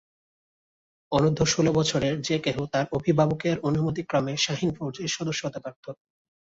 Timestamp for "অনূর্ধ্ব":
1.11-1.43